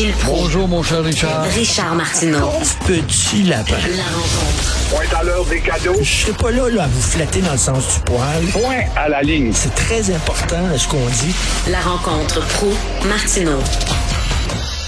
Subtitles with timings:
[0.00, 0.40] Gilles Proulx.
[0.40, 1.44] Bonjour, mon cher Richard.
[1.54, 2.48] Richard Martineau.
[2.86, 3.72] Petit lapin.
[3.74, 4.88] La rencontre.
[4.88, 5.98] Point à l'heure des cadeaux.
[6.00, 8.46] Je serai pas là, là à vous flatter dans le sens du poil.
[8.50, 9.52] Point à la ligne.
[9.52, 11.34] C'est très important ce qu'on dit.
[11.70, 12.68] La rencontre pro
[13.10, 13.58] martineau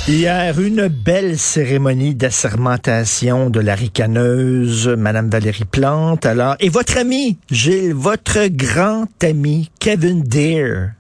[0.09, 6.25] Hier, une belle cérémonie d'assermentation de la ricaneuse, Madame Valérie Plante.
[6.25, 10.93] Alors, et votre ami, Gilles, votre grand ami, Kevin Deere,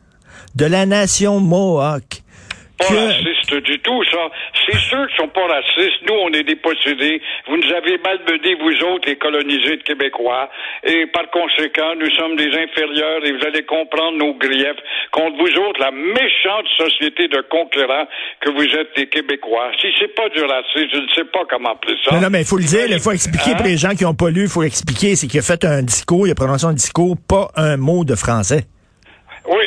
[0.54, 2.22] de la nation Mohawk,
[2.82, 4.30] Pas que- raciste du tout, ça.
[4.66, 6.02] C'est ceux qui sont pas racistes.
[6.08, 7.20] Nous, on est des possédés.
[7.48, 10.48] Vous nous avez malmenés, vous autres, les colonisés de Québécois.
[10.84, 14.80] Et par conséquent, nous sommes des inférieurs et vous allez comprendre nos griefs
[15.12, 18.06] contre vous autres, la méchante société de conquérants
[18.40, 19.70] que vous êtes les Québécois.
[19.80, 22.14] Si c'est pas du racisme, je ne sais pas comment appeler ça.
[22.14, 23.56] Non, non, mais il faut le dire, il faut expliquer Hein?
[23.56, 25.82] pour les gens qui n'ont pas lu, il faut expliquer, c'est qu'il a fait un
[25.82, 28.64] discours, il a prononcé un discours, pas un mot de français.
[29.48, 29.64] Oui,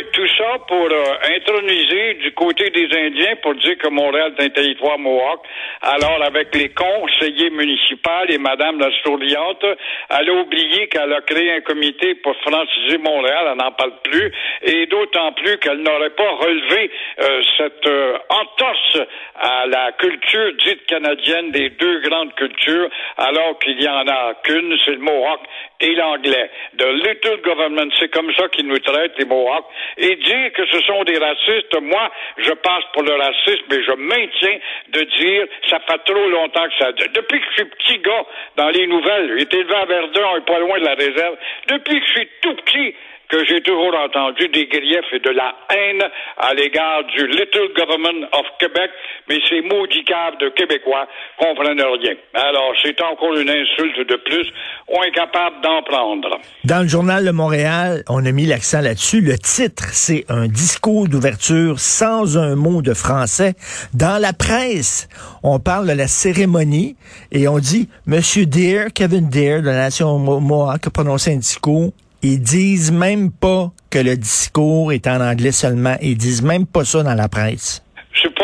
[0.67, 5.41] pour euh, introniser du côté des Indiens pour dire que Montréal est un territoire Mohawk.
[5.81, 9.65] Alors, avec les conseillers municipaux et Madame la souriante,
[10.09, 14.31] elle a oublié qu'elle a créé un comité pour franciser Montréal, elle n'en parle plus,
[14.63, 18.99] et d'autant plus qu'elle n'aurait pas relevé euh, cette euh, entorse
[19.35, 24.77] à la culture dite canadienne des deux grandes cultures, alors qu'il y en a qu'une,
[24.85, 25.41] c'est le Mohawk
[25.79, 26.49] et l'anglais.
[26.77, 29.65] The little government, c'est comme ça qu'ils nous traitent, les Mohawks.
[29.97, 33.91] Et dire que ce sont des racistes, moi, je passe pour le racisme, mais je
[33.91, 34.57] maintiens
[34.89, 36.91] de dire, ça fait trop longtemps que ça...
[36.91, 40.45] Depuis que je suis petit gars dans les nouvelles, été élevé à Verdun, on est
[40.45, 41.37] pas loin de la réserve,
[41.67, 42.95] depuis que je suis tout petit,
[43.29, 46.03] que j'ai toujours entendu des griefs et de la haine
[46.37, 48.91] à l'égard du Little Government of Québec,
[49.29, 51.07] mais ces maudits caves de Québécois
[51.39, 52.13] comprennent rien.
[52.33, 54.47] Alors, c'est encore une insulte de plus.
[54.87, 56.39] On est capable d'en prendre.
[56.63, 59.21] Dans le journal de Montréal, on a mis l'accent là-dessus.
[59.21, 63.53] Le titre, c'est un discours d'ouverture sans un mot de français.
[63.93, 65.07] Dans la presse,
[65.43, 66.95] on parle de la cérémonie
[67.31, 71.37] et on dit Monsieur Deere, Kevin Deere de la nation Mo- Mohawk a prononcé un
[71.37, 71.91] discours.
[72.27, 75.95] Ils disent même pas que le discours est en anglais seulement.
[76.01, 77.83] Ils disent même pas ça dans la presse.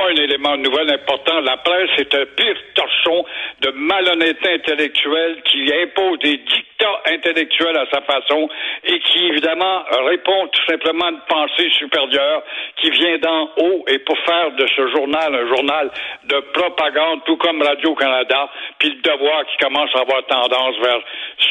[0.02, 1.40] Pas un élément de nouvelle important.
[1.42, 3.26] La presse est un pire torchon
[3.62, 8.50] de malhonnêteté intellectuelle qui impose des dictats intellectuels à sa façon
[8.84, 12.44] et qui, évidemment, répond tout simplement à une pensée supérieure
[12.82, 15.92] qui vient d'en haut et pour faire de ce journal un journal
[16.26, 21.00] de propagande, tout comme Radio-Canada, puis le devoir qui commence à avoir tendance vers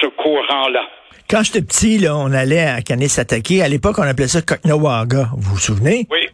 [0.01, 0.87] ce courant-là.
[1.31, 3.61] Quand j'étais petit, là, on allait à Kanesatake.
[3.63, 5.29] À l'époque, on appelait ça Koknawaga.
[5.37, 6.09] Vous vous souvenez?
[6.11, 6.27] Oui,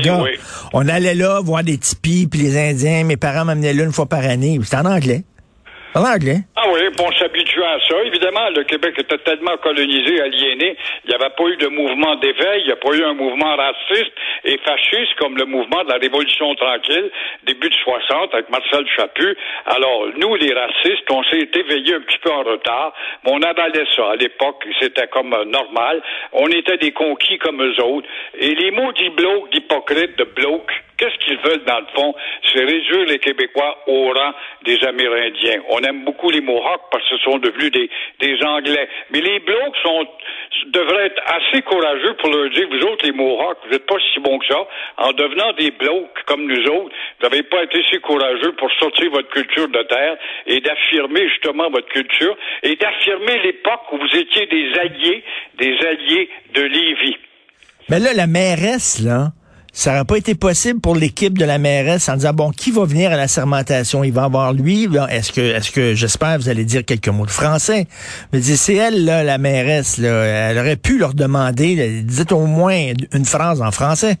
[0.00, 0.30] bien, oui.
[0.72, 3.04] On allait là voir des tipis, puis les Indiens.
[3.04, 4.58] Mes parents m'amenaient là une fois par année.
[4.62, 5.22] C'était en anglais.
[5.94, 6.44] En anglais.
[6.54, 7.96] Ah oui, puis on s'habitue à ça.
[8.04, 12.60] Évidemment, le Québec était tellement colonisé, aliéné, il n'y avait pas eu de mouvement d'éveil,
[12.60, 14.12] il n'y a pas eu un mouvement raciste
[14.44, 17.10] et fasciste comme le mouvement de la Révolution tranquille,
[17.44, 19.34] début de 60, avec Marcel Chaput.
[19.64, 22.92] Alors, nous, les racistes, on s'est éveillés un petit peu en retard,
[23.24, 24.10] mais on avalait ça.
[24.10, 26.02] À l'époque, c'était comme euh, normal.
[26.32, 28.06] On était des conquis comme eux autres.
[28.38, 32.14] Et les maudits blocs d'hypocrites, de blocs, Qu'est-ce qu'ils veulent, dans le fond?
[32.52, 34.32] C'est réduire les Québécois au rang
[34.64, 35.62] des Amérindiens.
[35.70, 37.88] On aime beaucoup les Mohawks parce ce sont devenus des,
[38.20, 38.88] des Anglais.
[39.10, 40.06] Mais les Blocs sont,
[40.66, 44.20] devraient être assez courageux pour leur dire, vous autres, les Mohawks, vous n'êtes pas si
[44.20, 44.66] bons que ça.
[44.96, 49.10] En devenant des Blocs comme nous autres, vous n'avez pas été si courageux pour sortir
[49.10, 50.16] votre culture de terre
[50.46, 55.22] et d'affirmer justement votre culture et d'affirmer l'époque où vous étiez des alliés,
[55.58, 57.16] des alliés de Lévis.
[57.88, 59.28] Mais là, la mairesse, là,
[59.72, 62.84] ça n'aurait pas été possible pour l'équipe de la mairesse en disant, bon, qui va
[62.84, 64.02] venir à la sermentation?
[64.02, 64.88] Il va avoir lui.
[65.10, 67.86] Est-ce que, est-ce que, j'espère, vous allez dire quelques mots de français?
[68.32, 73.24] Mais c'est elle, la mairesse, là, elle aurait pu leur demander, dites au moins une
[73.24, 74.16] phrase en français.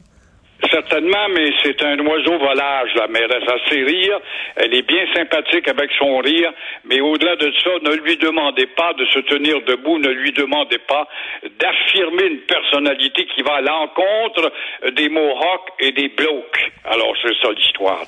[0.70, 3.44] Certainement, mais c'est un oiseau volage, la mairesse.
[3.46, 4.18] Elle sait rire,
[4.56, 6.52] elle est bien sympathique avec son rire,
[6.84, 10.78] mais au-delà de ça, ne lui demandez pas de se tenir debout, ne lui demandez
[10.86, 11.08] pas
[11.58, 14.52] d'affirmer une personnalité qui va à l'encontre
[14.96, 16.72] des Mohawks et des Blocs.
[16.84, 18.02] Alors, c'est ça l'histoire.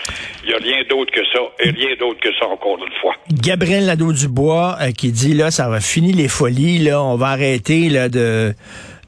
[0.44, 3.14] Il n'y a rien d'autre que ça, et rien d'autre que ça, encore une fois.
[3.30, 7.88] Gabriel Nadeau-Dubois euh, qui dit, là, ça va finir les folies, là, on va arrêter,
[7.88, 8.52] là, de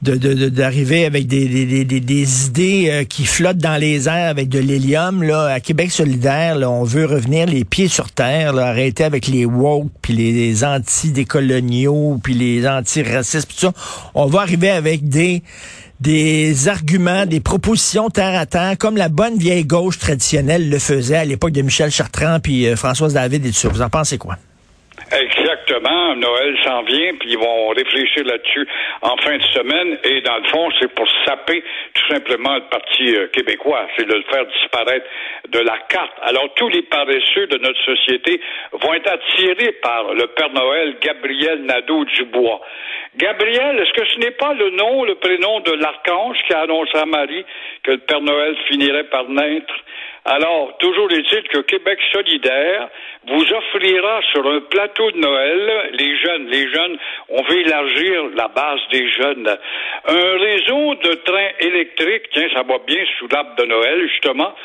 [0.03, 4.29] de- de- de- d'arriver avec des, des, des, idées euh, qui flottent dans les airs
[4.29, 5.23] avec de l'hélium.
[5.23, 9.45] Là, à Québec solidaire, là, on veut revenir les pieds sur terre, arrêter avec les
[9.45, 13.73] woke, puis les anti-décoloniaux, puis les anti-racistes, puis tout ça.
[14.13, 15.41] On va arriver avec des
[15.99, 21.15] des arguments, des propositions terre à terre, comme la bonne vieille gauche traditionnelle le faisait
[21.15, 23.69] à l'époque de Michel Chartrand puis euh, Françoise David et tout ça.
[23.69, 24.35] Vous en pensez quoi?
[25.11, 26.15] Exactement.
[26.15, 28.67] Noël s'en vient, puis ils vont réfléchir là-dessus
[29.01, 29.97] en fin de semaine.
[30.03, 31.63] Et dans le fond, c'est pour saper
[31.93, 33.87] tout simplement le Parti euh, québécois.
[33.97, 35.05] C'est de le faire disparaître
[35.49, 36.13] de la carte.
[36.21, 38.41] Alors, tous les paresseux de notre société
[38.71, 42.61] vont être attirés par le Père Noël Gabriel Nadeau-Dubois.
[43.15, 46.97] Gabriel, est-ce que ce n'est pas le nom, le prénom de l'archange qui a annoncé
[46.97, 47.45] à Marie
[47.83, 49.73] que le Père Noël finirait par naître?
[50.25, 52.87] Alors, toujours est-il que Québec solidaire
[53.27, 56.97] vous offrira sur un plateau de Noël, les jeunes, les jeunes,
[57.27, 59.57] on veut élargir la base des jeunes,
[60.07, 64.55] un réseau de trains électriques, tiens, ça va bien sous l'arbre de Noël, justement,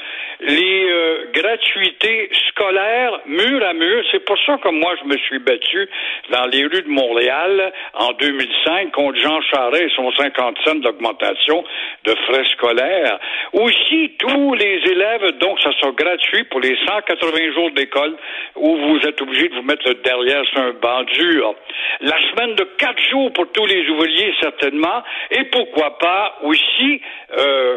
[0.41, 4.05] les euh, gratuités scolaires mur à mur.
[4.13, 5.89] C'est pour ça que moi, je me suis battu
[6.31, 11.65] dans les rues de Montréal en 2005 contre Jean Charest et son 50 cents d'augmentation
[12.05, 13.19] de frais scolaires.
[13.53, 18.15] Aussi, tous les élèves, donc ça sera gratuit pour les 180 jours d'école
[18.57, 21.55] où vous êtes obligé de vous mettre derrière sur un banc dur.
[22.01, 25.03] La semaine de quatre jours pour tous les ouvriers, certainement.
[25.31, 27.01] Et pourquoi pas aussi...
[27.39, 27.77] Euh,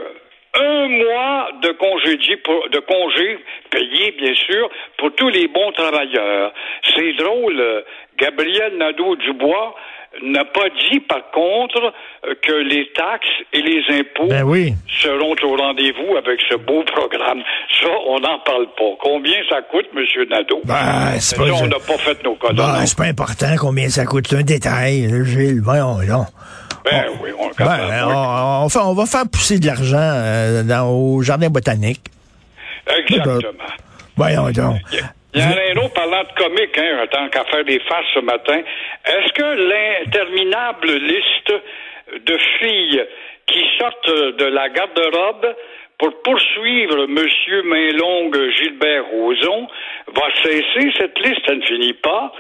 [0.54, 3.40] un mois de congé, de congé
[3.70, 6.52] payé, bien sûr, pour tous les bons travailleurs.
[6.94, 7.86] C'est drôle.
[8.18, 9.76] Gabriel Nadeau-Dubois
[10.22, 11.94] n'a pas dit, par contre,
[12.42, 14.74] que les taxes et les impôts ben oui.
[15.02, 17.42] seront au rendez-vous avec ce beau programme.
[17.82, 18.92] Ça, on n'en parle pas.
[19.02, 20.04] Combien ça coûte, M.
[20.30, 20.62] Nadeau?
[20.66, 21.44] Ben, c'est pas...
[21.44, 22.56] on n'a pas fait nos codes.
[22.56, 24.28] Ben, c'est pas important combien ça coûte.
[24.30, 25.62] C'est un détail, Gilles.
[25.62, 26.26] Voyons, non.
[26.84, 32.02] Ben oui, on, ben, on, on, va faire pousser de l'argent euh, au jardin botanique.
[32.88, 33.42] Exactement.
[34.18, 34.80] Voyons donc.
[35.34, 38.20] Il y a un autre parlant de comique, hein, tant qu'à faire des faces ce
[38.20, 38.62] matin.
[39.06, 41.54] Est-ce que l'interminable liste
[42.26, 43.06] de filles
[43.48, 45.56] qui sortent de la garde-robe
[46.02, 47.64] pour poursuivre M.
[47.66, 49.68] Mainlongue Gilbert Rozon
[50.08, 50.92] va cesser.
[50.98, 52.34] Cette liste, elle ne finit pas.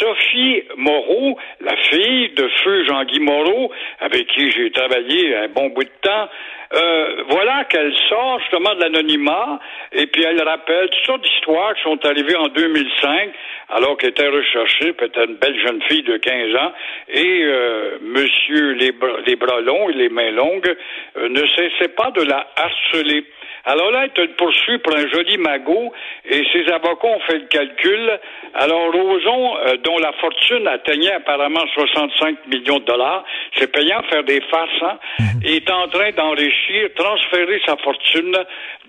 [0.00, 3.70] Sophie Moreau, la fille de feu Jean-Guy Moreau,
[4.00, 6.28] avec qui j'ai travaillé un bon bout de temps,
[6.74, 9.60] euh, voilà qu'elle sort justement de l'anonymat
[9.92, 13.30] et puis elle rappelle toutes sortes d'histoires qui sont arrivées en 2005
[13.68, 16.72] alors qu'elle était recherchée, peut-être une belle jeune fille de 15 ans
[17.08, 18.90] et euh, monsieur les,
[19.26, 20.74] les bras longs et les mains longues
[21.18, 23.24] euh, ne cessait pas de la harceler isolés.
[23.64, 25.92] Alors là, elle te poursuit pour un joli magot
[26.28, 28.20] et ses avocats ont fait le calcul.
[28.54, 33.24] Alors Roson, euh, dont la fortune atteignait apparemment 65 millions de dollars,
[33.56, 35.42] c'est payant faire des farces, hein, mhm.
[35.44, 38.36] est en train d'enrichir, transférer sa fortune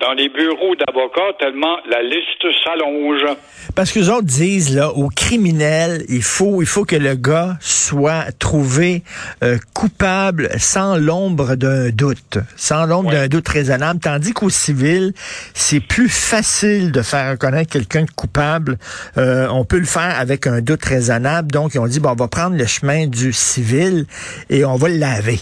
[0.00, 3.24] dans les bureaux d'avocats tellement la liste s'allonge.
[3.76, 7.54] Parce que les autres disent là, aux criminels, il faut, il faut que le gars
[7.60, 9.02] soit trouvé
[9.42, 15.12] euh, coupable sans l'ombre d'un doute, sans l'ombre d'un doute raisonnable, tandis qu'au civil,
[15.54, 18.78] c'est plus facile de faire reconnaître quelqu'un de coupable.
[19.18, 21.50] Euh, on peut le faire avec un doute raisonnable.
[21.50, 24.06] Donc, ont dit, bon, on va prendre le chemin du civil
[24.50, 25.40] et on va le laver.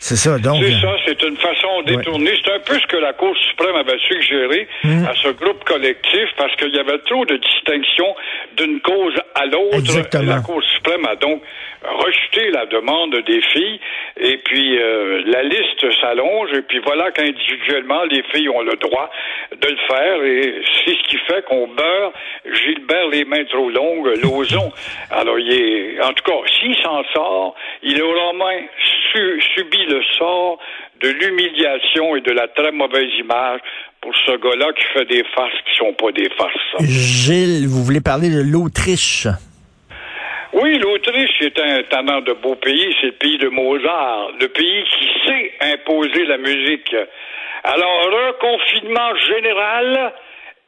[0.00, 0.62] C'est ça, donc.
[0.64, 2.32] C'est ça, c'est une façon détournée.
[2.42, 5.04] C'est un peu ce que la Cour suprême avait suggéré hmm.
[5.04, 8.16] à ce groupe collectif parce qu'il y avait trop de distinctions
[8.56, 9.76] d'une cause à l'autre.
[10.24, 11.42] La Cour suprême a donc
[11.82, 13.80] rejeté la demande des filles
[14.18, 19.10] et puis euh, la liste s'allonge et puis voilà qu'individuellement les filles ont le droit
[19.56, 22.12] de le faire et c'est ce qui fait qu'on beurre
[22.52, 24.72] Gilbert les mains trop longues, l'ozon.
[25.10, 28.60] Alors il est, en tout cas, s'il s'en sort, il aura moins
[29.12, 30.58] subi le sort
[31.00, 33.60] de l'humiliation et de la très mauvaise image
[34.00, 36.80] pour ce gars-là qui fait des farces qui sont pas des farces.
[36.80, 39.26] Gilles, vous voulez parler de l'Autriche?
[40.52, 44.84] Oui, l'Autriche est un talent de beau pays, c'est le pays de Mozart, le pays
[44.84, 46.94] qui sait imposer la musique.
[47.62, 50.12] Alors, reconfinement général,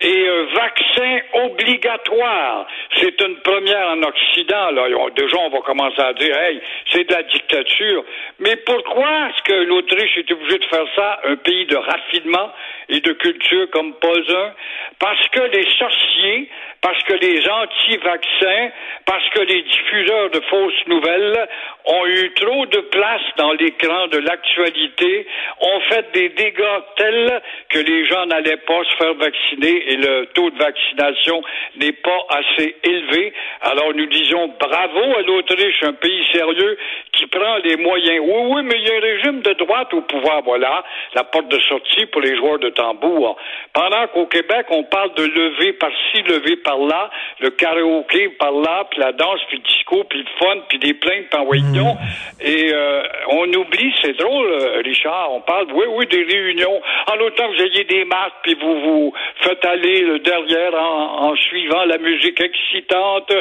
[0.02, 2.66] et un vaccin obligatoire.
[2.96, 4.70] C'est une première en Occident.
[4.72, 4.88] Là.
[5.16, 8.04] Déjà, on va commencer à dire, hey, c'est de la dictature.
[8.40, 12.50] Mais pourquoi est-ce que l'Autriche est obligée de faire ça, un pays de raffinement
[12.88, 14.52] et de culture comme pas un?
[14.98, 16.48] Parce que les sorciers,
[16.80, 18.70] parce que les anti-vaccins,
[19.06, 21.48] parce que les diffuseurs de fausses nouvelles
[21.84, 25.26] ont eu trop de place dans l'écran de l'actualité,
[25.60, 30.26] ont fait des dégâts tels que les gens n'allaient pas se faire vacciner et le
[30.34, 31.42] taux de vaccination
[31.76, 33.32] n'est pas assez élevé.
[33.62, 36.78] Alors nous disons bravo à l'Autriche, un pays sérieux
[37.12, 38.20] qui prend les moyens.
[38.20, 40.84] Oui, oui, mais il y a un régime de droite au pouvoir, voilà,
[41.14, 43.36] la porte de sortie pour les joueurs de tambour.
[43.72, 47.10] Pendant qu'au Québec, on parle de lever par-ci, lever par-là,
[47.40, 51.26] le karaoké par-là, puis la danse, puis le disco, puis le fun, puis des plaintes,
[51.30, 51.38] puis
[51.80, 51.98] en
[52.40, 56.80] Et euh, on oublie, c'est drôle, euh, Richard, on parle, oui, oui, des réunions.
[57.10, 61.30] En autant que vous ayez des masques, puis vous vous faites aller aller derrière en,
[61.30, 63.32] en suivant la musique excitante.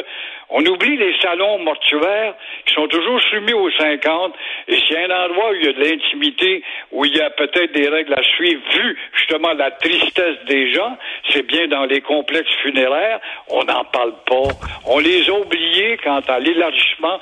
[0.54, 2.34] On oublie les salons mortuaires
[2.66, 4.34] qui sont toujours soumis aux 50.
[4.68, 7.20] Et s'il y a un endroit où il y a de l'intimité, où il y
[7.22, 10.98] a peut-être des règles à suivre, vu justement la tristesse des gens,
[11.30, 13.20] c'est bien dans les complexes funéraires.
[13.48, 14.52] On n'en parle pas.
[14.86, 17.18] On les a oubliés quant à l'élargissement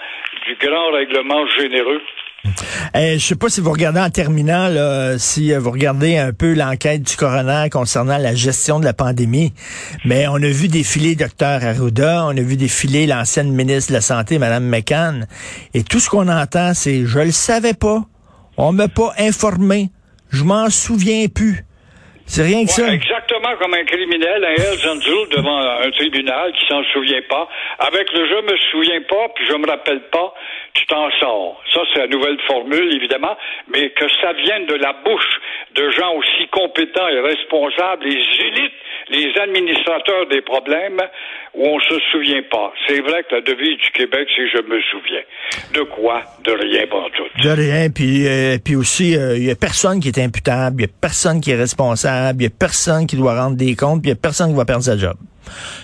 [0.47, 2.03] du grand règlement généreux.
[2.94, 6.54] Eh, je sais pas si vous regardez en terminant, là, si vous regardez un peu
[6.54, 9.52] l'enquête du coroner concernant la gestion de la pandémie,
[10.04, 14.00] mais on a vu défiler Dr Arruda, on a vu défiler l'ancienne ministre de la
[14.00, 15.26] Santé, Mme McCann,
[15.75, 18.02] et tout ce qu'on entend, c'est «je le savais pas,
[18.56, 19.90] on m'a pas informé,
[20.30, 21.64] je m'en souviens plus».
[22.30, 22.94] C'est rien que Ouais, ça.
[22.94, 27.49] Exactement comme un criminel, un Hells Angel devant un tribunal qui s'en souvient pas.
[27.80, 30.32] Avec le je me souviens pas, puis je me rappelle pas,
[30.75, 31.61] tu t'en sors.
[31.73, 33.37] Ça, c'est la nouvelle formule, évidemment,
[33.73, 35.41] mais que ça vienne de la bouche
[35.75, 38.73] de gens aussi compétents et responsables, les élites,
[39.09, 41.00] les administrateurs des problèmes,
[41.55, 42.73] où on se souvient pas.
[42.87, 45.23] C'est vrai que la devise du Québec, c'est je me souviens.
[45.75, 46.23] De quoi?
[46.45, 47.43] De rien, bon tout.
[47.43, 50.87] De rien, puis, euh, puis aussi, euh, il y a personne qui est imputable, il
[50.87, 54.03] y a personne qui est responsable, il y a personne qui doit rendre des comptes,
[54.03, 55.15] puis il y a personne qui va perdre sa job.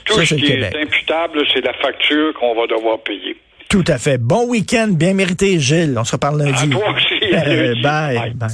[0.05, 3.37] Tout Ça, ce qui est imputable, c'est la facture qu'on va devoir payer.
[3.69, 4.19] Tout à fait.
[4.19, 5.97] Bon week-end, bien mérité, Gilles.
[5.99, 6.53] On se reparle lundi.
[6.65, 7.75] À toi aussi, à Euh.
[7.83, 8.17] Bye.
[8.17, 8.35] Bye.